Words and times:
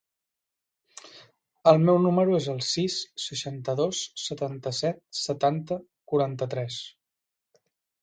El 1.71 1.81
meu 1.89 1.99
número 2.05 2.39
es 2.39 2.49
el 2.55 2.63
sis, 2.69 2.97
seixanta-dos, 3.27 4.03
setanta-set, 4.25 5.01
setanta, 5.29 5.83
quaranta-tres. 6.13 6.85